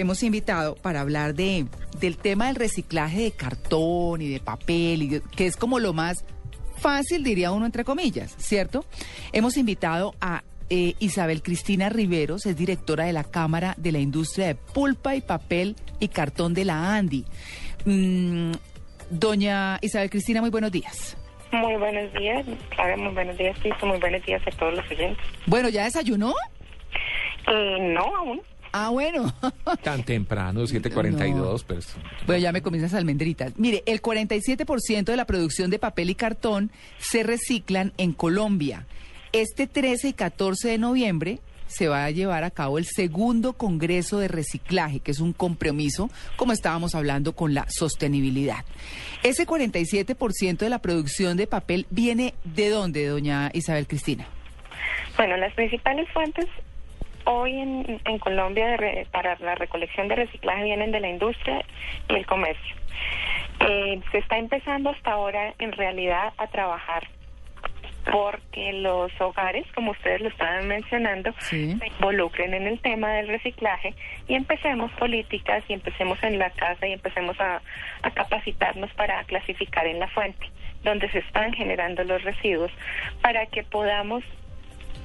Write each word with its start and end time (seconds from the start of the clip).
Hemos 0.00 0.22
invitado 0.22 0.74
para 0.76 1.00
hablar 1.02 1.34
de 1.34 1.66
del 2.00 2.16
tema 2.16 2.46
del 2.46 2.56
reciclaje 2.56 3.20
de 3.20 3.30
cartón 3.32 4.22
y 4.22 4.28
de 4.28 4.40
papel, 4.40 5.02
y 5.02 5.08
de- 5.08 5.22
que 5.36 5.46
es 5.46 5.56
como 5.56 5.78
lo 5.78 5.92
más 5.92 6.24
fácil, 6.78 7.22
diría 7.22 7.52
uno 7.52 7.66
entre 7.66 7.84
comillas, 7.84 8.34
¿cierto? 8.38 8.84
Hemos 9.32 9.56
invitado 9.58 10.14
a 10.20 10.42
eh, 10.70 10.94
Isabel 11.00 11.42
Cristina 11.42 11.88
Riveros, 11.90 12.46
es 12.46 12.56
directora 12.56 13.04
de 13.04 13.12
la 13.12 13.24
Cámara 13.24 13.74
de 13.76 13.92
la 13.92 13.98
Industria 13.98 14.46
de 14.46 14.54
Pulpa 14.54 15.16
y 15.16 15.20
Papel 15.20 15.76
y 15.98 16.08
Cartón 16.08 16.54
de 16.54 16.64
la 16.64 16.94
ANDI. 16.96 17.24
Mm, 17.84 18.52
doña 19.10 19.78
Isabel 19.82 20.08
Cristina, 20.08 20.40
muy 20.40 20.50
buenos 20.50 20.70
días. 20.72 21.16
Muy 21.52 21.74
buenos 21.76 22.12
días, 22.14 22.46
Clara, 22.70 22.96
muy 22.96 23.12
buenos 23.12 23.36
días, 23.36 23.58
Cristo, 23.60 23.84
muy 23.84 23.98
buenos 23.98 24.24
días 24.24 24.40
a 24.46 24.50
todos 24.52 24.72
los 24.74 24.88
oyentes. 24.90 25.24
Bueno, 25.46 25.68
¿ya 25.68 25.84
desayunó? 25.84 26.32
Eh, 27.48 27.76
no, 27.92 28.16
aún. 28.16 28.40
Ah, 28.72 28.90
bueno. 28.90 29.32
Tan 29.82 30.04
temprano, 30.04 30.62
7.42, 30.62 31.64
pero... 31.66 31.80
es- 31.80 31.96
Bueno, 32.26 32.40
ya 32.42 32.52
me 32.52 32.62
comí 32.62 32.78
esas 32.78 32.94
almendritas. 32.94 33.52
Mire, 33.56 33.82
el 33.86 34.00
47% 34.00 35.04
de 35.04 35.16
la 35.16 35.24
producción 35.26 35.70
de 35.70 35.78
papel 35.78 36.10
y 36.10 36.14
cartón 36.14 36.70
se 36.98 37.22
reciclan 37.22 37.92
en 37.98 38.12
Colombia. 38.12 38.86
Este 39.32 39.66
13 39.66 40.08
y 40.08 40.12
14 40.12 40.68
de 40.68 40.78
noviembre 40.78 41.40
se 41.66 41.86
va 41.86 42.04
a 42.04 42.10
llevar 42.10 42.42
a 42.42 42.50
cabo 42.50 42.78
el 42.78 42.84
segundo 42.84 43.52
Congreso 43.52 44.18
de 44.18 44.26
Reciclaje, 44.26 44.98
que 44.98 45.12
es 45.12 45.20
un 45.20 45.32
compromiso, 45.32 46.10
como 46.36 46.52
estábamos 46.52 46.96
hablando, 46.96 47.36
con 47.36 47.54
la 47.54 47.66
sostenibilidad. 47.68 48.64
Ese 49.22 49.46
47% 49.46 50.58
de 50.58 50.68
la 50.68 50.80
producción 50.80 51.36
de 51.36 51.46
papel 51.46 51.86
viene 51.90 52.34
de 52.42 52.70
dónde, 52.70 53.06
doña 53.06 53.50
Isabel 53.54 53.86
Cristina? 53.86 54.26
Bueno, 55.16 55.36
las 55.36 55.54
principales 55.54 56.08
fuentes 56.12 56.46
hoy 57.24 57.58
en, 57.58 58.00
en 58.04 58.18
Colombia 58.18 58.66
de 58.68 58.76
re- 58.76 59.06
para 59.10 59.36
la 59.40 59.54
recolección 59.54 60.08
de 60.08 60.16
reciclaje 60.16 60.64
vienen 60.64 60.90
de 60.92 61.00
la 61.00 61.08
industria 61.08 61.64
y 62.08 62.14
el 62.14 62.26
comercio. 62.26 62.76
Eh, 63.68 64.00
se 64.10 64.18
está 64.18 64.38
empezando 64.38 64.90
hasta 64.90 65.12
ahora 65.12 65.54
en 65.58 65.72
realidad 65.72 66.32
a 66.38 66.46
trabajar 66.48 67.06
porque 68.10 68.72
los 68.72 69.12
hogares, 69.20 69.66
como 69.74 69.90
ustedes 69.92 70.22
lo 70.22 70.28
estaban 70.28 70.66
mencionando, 70.66 71.32
Sí. 71.40 71.76
se 71.78 71.86
involucren 71.86 72.54
en 72.54 72.66
el 72.66 72.78
tema 72.80 73.12
del 73.12 73.28
reciclaje 73.28 73.94
y 74.26 74.34
empecemos 74.34 74.90
políticas 74.92 75.62
y 75.68 75.74
empecemos 75.74 76.20
en 76.22 76.38
la 76.38 76.50
casa 76.50 76.86
y 76.86 76.92
empecemos 76.94 77.38
a, 77.40 77.60
a 78.02 78.10
capacitarnos 78.10 78.90
para 78.94 79.22
clasificar 79.24 79.86
en 79.86 80.00
la 80.00 80.08
fuente 80.08 80.46
donde 80.82 81.10
se 81.10 81.18
están 81.18 81.52
generando 81.52 82.02
los 82.04 82.22
residuos 82.24 82.72
para 83.20 83.44
que 83.46 83.62
podamos 83.64 84.24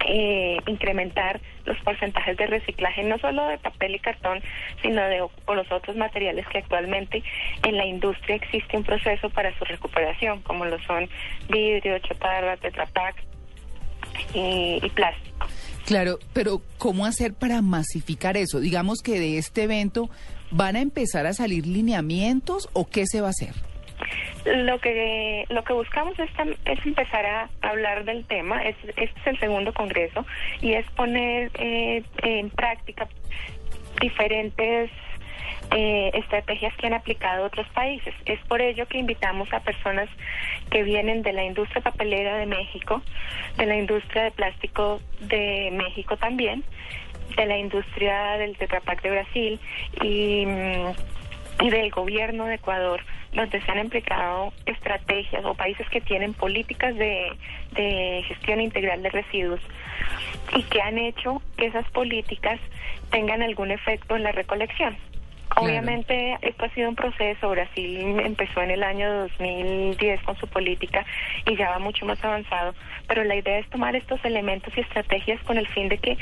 eh, 0.08 0.58
incrementar 0.68 1.40
los 1.66 1.78
porcentajes 1.80 2.38
de 2.38 2.48
reciclaje, 2.48 3.04
no 3.04 3.18
solo 3.20 3.48
de 3.48 3.58
papel 3.58 3.96
y 3.96 4.00
cartón, 4.00 4.40
sino 4.82 5.02
de 5.08 5.22
o- 5.22 5.32
los 5.56 5.72
otros 5.72 5.96
materiales 5.98 6.46
que 6.48 6.60
actualmente 6.60 7.24
en 7.64 7.78
la 7.78 7.86
industria 7.86 8.36
existe 8.36 8.78
un 8.78 8.84
proceso 8.84 9.30
para 9.30 9.58
su 9.58 9.66
recuperación, 9.66 10.42
como 10.44 10.66
lo 10.66 10.80
son 10.84 11.10
vidrio, 11.50 11.98
chatarra, 12.00 12.58
tetrapack 12.58 13.16
y 14.34 14.80
plástico. 14.94 15.48
Claro, 15.86 16.20
pero 16.34 16.62
¿cómo 16.78 17.06
hacer 17.06 17.34
para 17.34 17.62
masificar 17.62 18.38
eso? 18.38 18.60
Digamos 18.60 19.02
que 19.02 19.20
de 19.20 19.38
este 19.38 19.64
evento 19.64 20.10
van 20.52 20.76
a 20.76 20.82
empezar 20.82 21.26
a 21.26 21.34
salir 21.34 21.66
lineamientos 21.68 22.70
o 22.74 22.88
qué 22.88 23.06
se 23.06 23.22
va 23.22 23.28
a 23.28 23.30
hacer. 23.32 23.54
Lo 24.46 24.80
que 24.80 25.46
lo 25.50 25.64
que 25.64 25.74
buscamos 25.74 26.18
es, 26.20 26.30
es 26.66 26.86
empezar 26.86 27.26
a 27.26 27.50
hablar 27.62 28.06
del 28.06 28.26
tema. 28.26 28.64
Es, 28.64 28.76
este 28.96 29.04
es 29.04 29.28
el 29.28 29.40
segundo 29.40 29.74
congreso 29.74 30.26
y 30.62 30.74
es 30.74 30.86
poner 30.92 31.52
eh, 31.56 32.04
en 32.24 32.50
práctica 32.52 33.08
diferentes 34.00 34.92
eh, 35.72 36.12
estrategias 36.14 36.76
que 36.78 36.88
han 36.88 36.94
aplicado 36.94 37.46
otros 37.46 37.68
países. 37.70 38.14
Es 38.26 38.40
por 38.48 38.62
ello 38.62 38.86
que 38.88 38.98
invitamos 38.98 39.52
a 39.54 39.60
personas 39.62 40.10
que 40.70 40.84
vienen 40.84 41.24
de 41.24 41.34
la 41.34 41.44
industria 41.44 41.82
papelera 41.82 42.38
de 42.38 42.46
México, 42.46 43.02
de 43.58 43.66
la 43.66 43.76
industria 43.76 44.24
de 44.24 44.32
plástico 44.32 45.02
de 45.22 45.72
México 45.72 46.18
también, 46.18 46.64
de 47.36 47.46
la 47.46 47.58
industria 47.58 48.38
del 48.38 48.56
Tetra 48.58 48.82
Pak 48.82 49.02
de 49.02 49.12
Brasil 49.12 49.60
y, 50.02 50.46
mm, 50.46 50.92
y 51.25 51.25
del 51.60 51.90
gobierno 51.92 52.46
de 52.46 52.56
Ecuador, 52.56 53.02
donde 53.34 53.62
se 53.62 53.72
han 53.72 53.80
aplicado 53.80 54.54
estrategias 54.66 55.44
o 55.46 55.54
países 55.56 55.88
que 55.90 56.02
tienen 56.02 56.34
políticas 56.34 56.96
de, 56.96 57.32
de 57.72 58.24
gestión 58.28 58.62
integral 58.62 59.02
de 59.04 59.10
residuos 59.10 59.62
y 60.56 60.64
que 60.64 60.82
han 60.82 60.98
hecho 60.98 61.42
que 61.58 61.68
esas 61.68 61.90
políticas 61.92 62.60
tengan 63.10 63.42
algún 63.42 63.72
efecto 63.72 64.16
en 64.16 64.24
la 64.24 64.32
recolección. 64.32 64.98
Claro. 65.56 65.68
Obviamente 65.70 66.38
esto 66.42 66.66
ha 66.66 66.70
sido 66.72 66.90
un 66.90 66.96
proceso, 66.96 67.50
Brasil 67.50 68.20
empezó 68.20 68.62
en 68.62 68.72
el 68.72 68.84
año 68.84 69.12
2010 69.40 70.22
con 70.24 70.36
su 70.38 70.48
política 70.48 71.06
y 71.50 71.56
ya 71.56 71.70
va 71.70 71.80
mucho 71.80 72.06
más 72.06 72.22
avanzado, 72.24 72.74
pero 73.08 73.24
la 73.24 73.36
idea 73.36 73.60
es 73.60 73.70
tomar 73.70 73.96
estos 73.96 74.24
elementos 74.26 74.74
y 74.78 74.82
estrategias 74.82 75.42
con 75.44 75.58
el 75.58 75.68
fin 75.68 75.88
de 75.90 75.98
que 75.98 76.18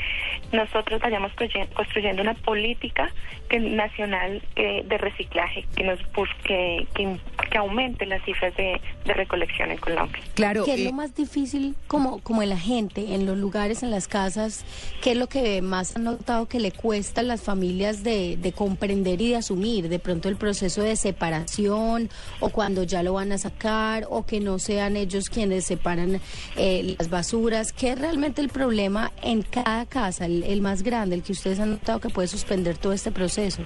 nosotros 0.52 1.00
vayamos 1.00 1.32
construye- 1.32 1.68
construyendo 1.74 2.22
una 2.22 2.34
política 2.34 3.12
que- 3.48 3.58
nacional 3.60 4.40
eh, 4.56 4.82
de 4.86 4.98
reciclaje 4.98 5.64
que 5.76 5.82
nos 5.82 5.98
busque, 6.12 6.86
que, 6.94 7.16
que 7.50 7.58
aumente 7.58 8.06
las 8.06 8.24
cifras 8.24 8.54
de, 8.56 8.80
de 9.04 9.14
recolección 9.14 9.70
en 9.70 9.78
Colombia. 9.78 10.22
Claro, 10.34 10.64
¿Qué 10.64 10.74
es 10.74 10.80
eh, 10.80 10.84
lo 10.84 10.92
más 10.92 11.14
difícil 11.14 11.74
como, 11.88 12.20
como 12.20 12.42
en 12.42 12.50
la 12.50 12.58
gente, 12.58 13.14
en 13.14 13.26
los 13.26 13.36
lugares, 13.36 13.82
en 13.82 13.90
las 13.90 14.06
casas? 14.08 14.64
¿Qué 15.02 15.12
es 15.12 15.16
lo 15.16 15.26
que 15.26 15.60
más 15.62 15.96
han 15.96 16.04
notado 16.04 16.46
que 16.46 16.60
le 16.60 16.70
cuesta 16.72 17.20
a 17.20 17.24
las 17.24 17.42
familias 17.42 18.02
de, 18.04 18.36
de 18.36 18.52
comprender 18.52 19.20
de 19.28 19.36
asumir? 19.36 19.88
De 19.88 19.98
pronto 19.98 20.28
el 20.28 20.36
proceso 20.36 20.82
de 20.82 20.96
separación 20.96 22.08
o 22.40 22.48
cuando 22.50 22.82
ya 22.84 23.02
lo 23.02 23.14
van 23.14 23.32
a 23.32 23.38
sacar 23.38 24.06
o 24.08 24.24
que 24.26 24.40
no 24.40 24.58
sean 24.58 24.96
ellos 24.96 25.28
quienes 25.28 25.64
separan 25.64 26.20
eh, 26.56 26.94
las 26.98 27.10
basuras. 27.10 27.72
¿Qué 27.72 27.90
es 27.90 27.98
realmente 27.98 28.40
el 28.40 28.48
problema 28.48 29.12
en 29.22 29.42
cada 29.42 29.86
casa, 29.86 30.26
el, 30.26 30.42
el 30.44 30.60
más 30.60 30.82
grande, 30.82 31.16
el 31.16 31.22
que 31.22 31.32
ustedes 31.32 31.60
han 31.60 31.70
notado 31.70 32.00
que 32.00 32.08
puede 32.08 32.28
suspender 32.28 32.78
todo 32.78 32.92
este 32.92 33.10
proceso? 33.10 33.62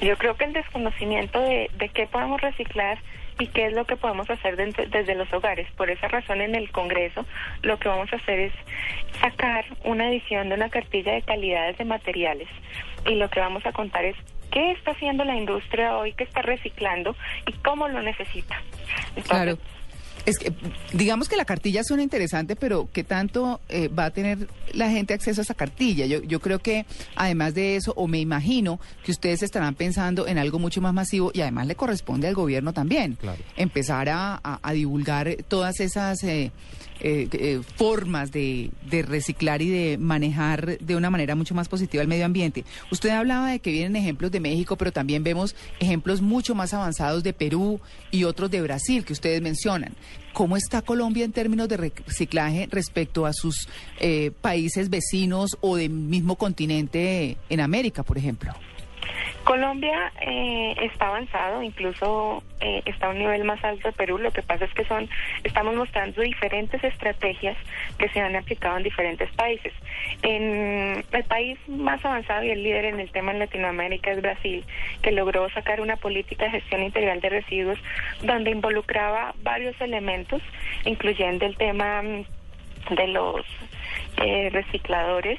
Yo 0.00 0.16
creo 0.16 0.36
que 0.36 0.44
el 0.44 0.52
desconocimiento 0.52 1.40
de, 1.40 1.70
de 1.78 1.88
qué 1.88 2.06
podemos 2.06 2.40
reciclar 2.40 2.98
y 3.38 3.48
qué 3.48 3.66
es 3.66 3.72
lo 3.72 3.84
que 3.84 3.96
podemos 3.96 4.28
hacer 4.30 4.56
dentro- 4.56 4.86
desde 4.86 5.14
los 5.14 5.32
hogares. 5.32 5.66
Por 5.76 5.90
esa 5.90 6.06
razón 6.08 6.40
en 6.40 6.54
el 6.54 6.70
Congreso 6.70 7.24
lo 7.62 7.78
que 7.78 7.88
vamos 7.88 8.12
a 8.12 8.16
hacer 8.16 8.38
es 8.38 8.52
sacar 9.20 9.64
una 9.84 10.08
edición 10.10 10.48
de 10.48 10.54
una 10.56 10.68
cartilla 10.68 11.12
de 11.14 11.22
calidades 11.22 11.78
de 11.78 11.84
materiales 11.84 12.48
y 13.08 13.14
lo 13.16 13.28
que 13.30 13.40
vamos 13.40 13.64
a 13.66 13.72
contar 13.72 14.04
es 14.04 14.16
qué 14.50 14.72
está 14.72 14.92
haciendo 14.92 15.24
la 15.24 15.36
industria 15.36 15.96
hoy, 15.96 16.12
qué 16.12 16.24
está 16.24 16.42
reciclando 16.42 17.16
y 17.46 17.52
cómo 17.54 17.88
lo 17.88 18.02
necesita. 18.02 18.60
Claro. 19.26 19.58
Es 20.26 20.38
que, 20.38 20.52
digamos 20.92 21.28
que 21.28 21.36
la 21.36 21.44
cartilla 21.44 21.84
suena 21.84 22.02
interesante, 22.02 22.56
pero 22.56 22.88
¿qué 22.92 23.04
tanto 23.04 23.60
eh, 23.68 23.88
va 23.88 24.06
a 24.06 24.10
tener 24.10 24.48
la 24.72 24.88
gente 24.90 25.12
acceso 25.12 25.40
a 25.40 25.44
esa 25.44 25.54
cartilla? 25.54 26.06
Yo, 26.06 26.22
yo 26.22 26.40
creo 26.40 26.60
que, 26.60 26.86
además 27.14 27.54
de 27.54 27.76
eso, 27.76 27.92
o 27.96 28.06
me 28.08 28.20
imagino 28.20 28.80
que 29.04 29.10
ustedes 29.12 29.42
estarán 29.42 29.74
pensando 29.74 30.26
en 30.26 30.38
algo 30.38 30.58
mucho 30.58 30.80
más 30.80 30.94
masivo 30.94 31.30
y 31.34 31.42
además 31.42 31.66
le 31.66 31.74
corresponde 31.74 32.26
al 32.28 32.34
gobierno 32.34 32.72
también. 32.72 33.16
Claro. 33.20 33.42
Empezar 33.56 34.08
a, 34.08 34.40
a- 34.42 34.60
a 34.62 34.72
divulgar 34.72 35.36
todas 35.46 35.78
esas 35.80 36.22
eh, 36.24 36.52
eh, 37.00 37.28
eh, 37.32 37.60
formas 37.76 38.30
de, 38.32 38.70
de 38.88 39.02
reciclar 39.02 39.60
y 39.60 39.68
de 39.68 39.98
manejar 39.98 40.78
de 40.78 40.96
una 40.96 41.10
manera 41.10 41.34
mucho 41.34 41.54
más 41.54 41.68
positiva 41.68 42.00
el 42.02 42.08
medio 42.08 42.24
ambiente. 42.24 42.64
Usted 42.90 43.10
hablaba 43.10 43.50
de 43.50 43.58
que 43.58 43.70
vienen 43.72 43.96
ejemplos 43.96 44.30
de 44.30 44.40
México, 44.40 44.76
pero 44.76 44.90
también 44.92 45.22
vemos 45.22 45.54
ejemplos 45.80 46.22
mucho 46.22 46.54
más 46.54 46.72
avanzados 46.72 47.22
de 47.22 47.32
Perú 47.34 47.80
y 48.10 48.24
otros 48.24 48.50
de 48.50 48.62
Brasil 48.62 49.04
que 49.04 49.12
ustedes 49.12 49.42
mencionan. 49.42 49.92
¿Cómo 50.32 50.56
está 50.56 50.82
Colombia 50.82 51.24
en 51.24 51.32
términos 51.32 51.68
de 51.68 51.76
reciclaje 51.76 52.68
respecto 52.70 53.24
a 53.26 53.32
sus 53.32 53.68
eh, 54.00 54.32
países 54.40 54.90
vecinos 54.90 55.56
o 55.60 55.76
del 55.76 55.90
mismo 55.90 56.36
continente 56.36 57.36
en 57.48 57.60
América, 57.60 58.02
por 58.02 58.18
ejemplo? 58.18 58.52
Colombia 59.44 60.10
eh, 60.20 60.74
está 60.80 61.08
avanzado, 61.08 61.62
incluso 61.62 62.42
eh, 62.60 62.82
está 62.86 63.06
a 63.06 63.10
un 63.10 63.18
nivel 63.18 63.44
más 63.44 63.62
alto 63.62 63.88
de 63.88 63.92
Perú. 63.92 64.18
Lo 64.18 64.30
que 64.30 64.42
pasa 64.42 64.64
es 64.64 64.72
que 64.72 64.84
son, 64.86 65.08
estamos 65.44 65.74
mostrando 65.76 66.22
diferentes 66.22 66.82
estrategias 66.82 67.56
que 67.98 68.08
se 68.08 68.20
han 68.20 68.34
aplicado 68.36 68.78
en 68.78 68.82
diferentes 68.82 69.30
países. 69.32 69.72
En 70.22 71.04
el 71.12 71.24
país 71.24 71.58
más 71.68 72.02
avanzado 72.04 72.42
y 72.44 72.50
el 72.50 72.62
líder 72.62 72.86
en 72.86 73.00
el 73.00 73.10
tema 73.10 73.32
en 73.32 73.38
Latinoamérica 73.38 74.12
es 74.12 74.22
Brasil, 74.22 74.64
que 75.02 75.12
logró 75.12 75.48
sacar 75.50 75.80
una 75.80 75.96
política 75.96 76.46
de 76.46 76.52
gestión 76.52 76.82
integral 76.82 77.20
de 77.20 77.28
residuos 77.28 77.78
donde 78.22 78.50
involucraba 78.50 79.34
varios 79.42 79.78
elementos, 79.80 80.42
incluyendo 80.86 81.44
el 81.44 81.56
tema 81.56 82.02
mm, 82.02 82.94
de 82.94 83.08
los 83.08 83.44
eh, 84.16 84.50
recicladores 84.52 85.38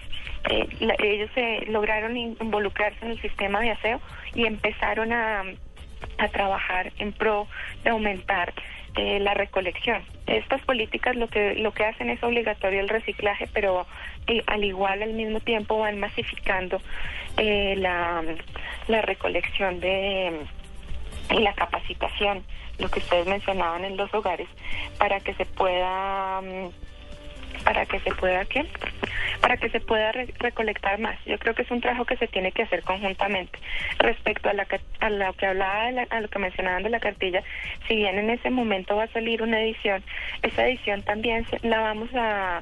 eh, 0.49 0.67
ellos 0.99 1.29
se 1.33 1.65
lograron 1.67 2.15
involucrarse 2.17 3.03
en 3.03 3.11
el 3.11 3.21
sistema 3.21 3.59
de 3.61 3.71
aseo 3.71 3.99
y 4.33 4.45
empezaron 4.45 5.11
a, 5.11 5.43
a 6.17 6.27
trabajar 6.29 6.91
en 6.99 7.13
pro 7.13 7.47
de 7.83 7.89
aumentar 7.89 8.53
eh, 8.95 9.19
la 9.19 9.33
recolección. 9.33 10.03
Estas 10.27 10.61
políticas 10.61 11.15
lo 11.15 11.27
que 11.27 11.55
lo 11.55 11.73
que 11.73 11.85
hacen 11.85 12.09
es 12.09 12.21
obligatorio 12.23 12.79
el 12.79 12.89
reciclaje, 12.89 13.47
pero 13.53 13.87
eh, 14.27 14.43
al 14.47 14.63
igual 14.63 15.01
al 15.01 15.13
mismo 15.13 15.39
tiempo 15.39 15.79
van 15.79 15.99
masificando 15.99 16.79
la, 17.37 18.23
la 18.87 19.01
recolección 19.01 19.81
de 19.81 20.45
y 21.31 21.39
la 21.39 21.53
capacitación, 21.53 22.43
lo 22.77 22.89
que 22.89 22.99
ustedes 22.99 23.25
mencionaban 23.25 23.83
en 23.83 23.97
los 23.97 24.13
hogares, 24.13 24.47
para 24.97 25.19
que 25.19 25.33
se 25.33 25.45
pueda 25.45 26.41
mm, 26.41 26.69
para 27.65 27.85
que 27.85 27.99
se 27.99 28.11
pueda 28.11 28.45
qué 28.45 28.65
para 29.41 29.57
que 29.57 29.69
se 29.69 29.79
pueda 29.79 30.11
recolectar 30.39 30.97
más. 30.99 31.17
Yo 31.25 31.37
creo 31.37 31.53
que 31.53 31.63
es 31.63 31.71
un 31.71 31.81
trabajo 31.81 32.05
que 32.05 32.15
se 32.15 32.27
tiene 32.27 32.51
que 32.51 32.63
hacer 32.63 32.81
conjuntamente. 32.83 33.59
Respecto 33.99 34.49
a, 34.49 34.53
la, 34.53 34.65
a 35.01 35.09
lo 35.09 35.33
que 35.33 35.45
hablaba 35.45 35.89
a 36.09 36.21
lo 36.21 36.27
que 36.29 36.39
mencionaban 36.39 36.83
de 36.83 36.89
la 36.89 36.99
cartilla 36.99 37.43
si 37.87 37.95
bien 37.95 38.17
en 38.17 38.29
ese 38.29 38.49
momento 38.49 38.95
va 38.95 39.03
a 39.03 39.07
salir 39.07 39.41
una 39.41 39.61
edición 39.61 40.03
esa 40.41 40.67
edición 40.67 41.01
también 41.03 41.45
la 41.63 41.81
vamos 41.81 42.09
a 42.15 42.61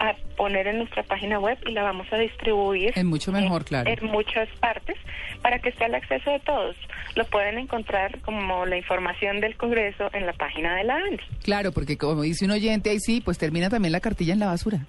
a 0.00 0.16
poner 0.36 0.66
en 0.66 0.78
nuestra 0.78 1.02
página 1.02 1.38
web 1.38 1.58
y 1.66 1.72
la 1.72 1.82
vamos 1.82 2.06
a 2.10 2.16
distribuir. 2.16 2.92
En 2.96 3.06
mucho 3.06 3.30
mejor, 3.30 3.64
claro. 3.64 3.90
En 3.90 4.10
muchas 4.10 4.48
partes 4.58 4.96
para 5.42 5.58
que 5.58 5.68
esté 5.68 5.84
al 5.84 5.94
acceso 5.94 6.30
de 6.30 6.40
todos. 6.40 6.74
Lo 7.14 7.24
pueden 7.26 7.58
encontrar 7.58 8.18
como 8.20 8.66
la 8.66 8.76
información 8.76 9.40
del 9.40 9.56
Congreso 9.56 10.10
en 10.12 10.26
la 10.26 10.32
página 10.32 10.76
de 10.76 10.84
la 10.84 10.96
ANDI. 10.96 11.22
Claro, 11.42 11.72
porque 11.72 11.98
como 11.98 12.22
dice 12.22 12.46
un 12.46 12.52
oyente 12.52 12.90
ahí 12.90 12.98
sí, 12.98 13.20
pues 13.20 13.38
termina 13.38 13.68
también 13.68 13.92
la 13.92 14.00
cartilla 14.00 14.32
en 14.32 14.40
la 14.40 14.46
basura. 14.46 14.80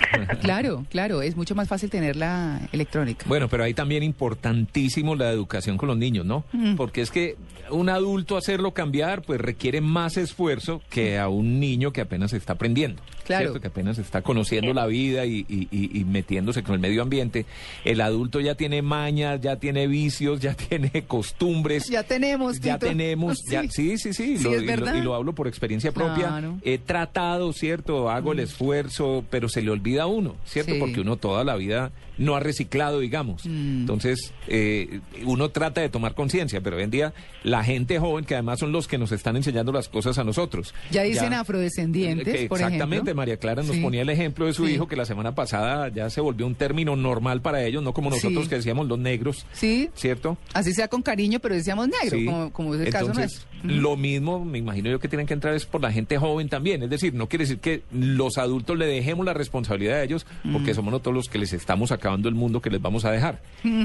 claro, 0.40 0.84
claro, 0.90 1.22
es 1.22 1.36
mucho 1.36 1.54
más 1.54 1.68
fácil 1.68 1.90
tenerla 1.90 2.68
electrónica. 2.72 3.24
Bueno, 3.28 3.48
pero 3.48 3.64
ahí 3.64 3.74
también 3.74 4.02
importantísimo 4.02 5.14
la 5.14 5.30
educación 5.30 5.76
con 5.76 5.88
los 5.88 5.96
niños, 5.96 6.26
¿no? 6.26 6.44
Porque 6.76 7.02
es 7.02 7.10
que 7.10 7.36
un 7.70 7.88
adulto 7.88 8.36
hacerlo 8.36 8.72
cambiar, 8.72 9.22
pues 9.22 9.40
requiere 9.40 9.80
más 9.80 10.16
esfuerzo 10.16 10.82
que 10.90 11.18
a 11.18 11.28
un 11.28 11.60
niño 11.60 11.92
que 11.92 12.00
apenas 12.00 12.32
está 12.32 12.54
aprendiendo. 12.54 13.02
Claro. 13.24 13.58
Que 13.60 13.68
apenas 13.68 13.98
está 13.98 14.22
conociendo 14.22 14.74
la 14.74 14.86
vida 14.86 15.24
y, 15.26 16.04
metiéndose 16.08 16.62
con 16.62 16.74
el 16.74 16.80
medio 16.80 17.02
ambiente. 17.02 17.46
El 17.84 18.00
adulto 18.00 18.40
ya 18.40 18.54
tiene 18.56 18.82
mañas, 18.82 19.40
ya 19.40 19.56
tiene 19.56 19.86
vicios, 19.86 20.40
ya 20.40 20.54
tiene 20.68 21.04
costumbres. 21.06 21.88
Ya 21.88 22.02
tenemos, 22.02 22.60
Ya 22.60 22.78
tenemos, 22.78 23.38
sí, 23.70 23.96
sí, 23.98 24.12
sí, 24.12 24.36
y, 24.38 25.02
lo, 25.02 25.14
hablo 25.14 25.34
por 25.34 25.48
experiencia 25.48 25.92
propia. 25.92 26.42
He 26.62 26.78
tratado, 26.78 27.52
¿cierto? 27.52 28.10
Hago 28.10 28.32
el 28.32 28.40
esfuerzo, 28.40 29.24
pero 29.30 29.48
se 29.48 29.61
le 29.62 29.70
olvida 29.70 30.04
a 30.04 30.06
uno, 30.06 30.36
¿cierto? 30.44 30.74
Porque 30.78 31.00
uno 31.00 31.16
toda 31.16 31.44
la 31.44 31.56
vida 31.56 31.92
no 32.18 32.36
ha 32.36 32.40
reciclado, 32.40 33.00
digamos. 33.00 33.44
Mm. 33.46 33.80
Entonces, 33.80 34.32
eh, 34.46 35.00
uno 35.24 35.50
trata 35.50 35.80
de 35.80 35.88
tomar 35.88 36.14
conciencia, 36.14 36.60
pero 36.60 36.76
hoy 36.76 36.84
en 36.84 36.90
día 36.90 37.14
la 37.42 37.64
gente 37.64 37.98
joven, 37.98 38.24
que 38.24 38.34
además 38.34 38.60
son 38.60 38.72
los 38.72 38.88
que 38.88 38.98
nos 38.98 39.12
están 39.12 39.36
enseñando 39.36 39.72
las 39.72 39.88
cosas 39.88 40.18
a 40.18 40.24
nosotros. 40.24 40.74
Ya 40.90 41.02
dicen 41.02 41.32
afrodescendientes, 41.32 42.48
por 42.48 42.60
Exactamente, 42.60 43.14
María 43.14 43.36
Clara 43.36 43.62
nos 43.62 43.76
ponía 43.78 44.02
el 44.02 44.10
ejemplo 44.10 44.46
de 44.46 44.52
su 44.52 44.68
hijo, 44.68 44.86
que 44.86 44.96
la 44.96 45.04
semana 45.04 45.34
pasada 45.34 45.88
ya 45.88 46.10
se 46.10 46.20
volvió 46.20 46.46
un 46.46 46.54
término 46.54 46.96
normal 46.96 47.40
para 47.42 47.64
ellos, 47.64 47.82
no 47.82 47.92
como 47.92 48.10
nosotros 48.10 48.48
que 48.48 48.56
decíamos 48.56 48.86
los 48.88 48.98
negros. 48.98 49.46
Sí. 49.52 49.90
¿Cierto? 49.94 50.36
Así 50.52 50.72
sea 50.72 50.88
con 50.88 51.02
cariño, 51.02 51.40
pero 51.40 51.54
decíamos 51.54 51.88
negro, 51.88 52.50
como, 52.52 52.74
es 52.74 52.80
el 52.80 52.92
caso 52.92 53.12
nuestro. 53.12 53.46
Lo 53.62 53.96
mismo, 53.96 54.44
me 54.44 54.58
imagino 54.58 54.90
yo 54.90 54.98
que 54.98 55.08
tienen 55.08 55.26
que 55.26 55.34
entrar 55.34 55.54
es 55.54 55.66
por 55.66 55.80
la 55.80 55.92
gente 55.92 56.18
joven 56.18 56.48
también. 56.48 56.82
Es 56.82 56.90
decir, 56.90 57.14
no 57.14 57.28
quiere 57.28 57.44
decir 57.44 57.58
que 57.58 57.82
los 57.92 58.38
adultos 58.38 58.76
le 58.76 58.86
dejemos 58.86 59.24
la 59.24 59.34
responsabilidad 59.34 59.51
a 59.52 60.02
ellos, 60.02 60.26
porque 60.52 60.74
somos 60.74 60.92
nosotros 60.92 61.14
los 61.14 61.28
que 61.28 61.38
les 61.38 61.52
estamos 61.52 61.92
acabando 61.92 62.28
el 62.28 62.34
mundo 62.34 62.60
que 62.60 62.70
les 62.70 62.80
vamos 62.80 63.04
a 63.04 63.10
dejar. 63.10 63.40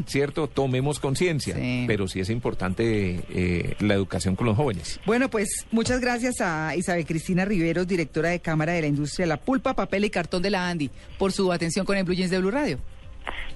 ¿Cierto? 0.06 0.48
Tomemos 0.48 1.00
conciencia, 1.00 1.56
pero 1.88 2.08
sí 2.08 2.20
es 2.20 2.30
importante 2.30 3.24
eh, 3.30 3.76
la 3.80 3.94
educación 3.94 4.36
con 4.36 4.48
los 4.48 4.56
jóvenes. 4.56 5.00
Bueno, 5.06 5.30
pues 5.30 5.66
muchas 5.72 6.00
gracias 6.00 6.42
a 6.42 6.76
Isabel 6.76 7.06
Cristina 7.06 7.46
Riveros, 7.46 7.88
directora 7.88 8.30
de 8.30 8.40
Cámara 8.40 8.74
de 8.74 8.82
la 8.82 8.88
Industria 8.88 9.26
de 9.26 9.30
la 9.30 9.38
Pulpa, 9.38 9.76
Papel 9.76 10.06
y 10.06 10.10
Cartón 10.10 10.42
de 10.42 10.50
la 10.50 10.68
Andy, 10.70 10.90
por 11.18 11.32
su 11.32 11.52
atención 11.52 11.86
con 11.86 11.98
el 11.98 12.04
Blue 12.04 12.16
Jeans 12.16 12.32
de 12.32 12.40
Blue 12.40 12.52
Radio. 12.52 12.80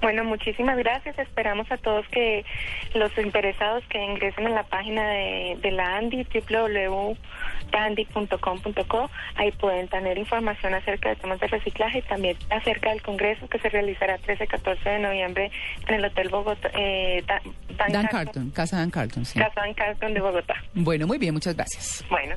Bueno, 0.02 0.24
muchísimas 0.24 0.78
gracias. 0.78 1.18
Esperamos 1.20 1.72
a 1.72 1.78
todos 1.78 2.08
que 2.10 2.44
los 2.94 3.16
interesados 3.18 3.84
que 3.88 4.04
ingresen 4.04 4.48
a 4.48 4.50
la 4.50 4.64
página 4.64 5.08
de, 5.10 5.58
de 5.62 5.72
la 5.72 5.98
Andy, 5.98 6.26
www.andy.com.co. 6.26 7.20
Ahí 9.36 9.52
pueden 9.52 9.88
tener 9.88 10.18
información 10.18 10.74
acerca 10.74 11.10
de 11.10 11.16
temas 11.18 11.40
de 11.40 11.48
reciclaje 11.48 12.00
y 12.00 12.02
también 12.04 12.38
acerca 12.50 12.90
del 12.90 13.02
congreso 13.02 13.48
que 13.48 13.60
se 13.60 13.70
realizará 13.70 14.18
13-14 14.20 14.84
de 14.84 15.00
noviembre 15.00 15.52
en 15.88 15.96
el 15.96 16.06
Hotel 16.06 16.30
Bogotá. 16.30 16.72
Eh, 16.74 17.24
Dan, 17.78 18.08
Carton. 18.08 18.50
Casa 18.52 18.78
Dan 18.78 18.92
Carton, 18.92 19.26
sí. 19.26 19.40
Casa 19.40 19.62
Dan 19.62 19.74
Carton 19.74 20.14
de 20.14 20.22
Bogotá. 20.22 20.56
Bueno, 20.74 21.08
muy 21.08 21.18
bien, 21.18 21.34
muchas 21.34 21.56
gracias. 21.56 22.06
Bueno. 22.10 22.36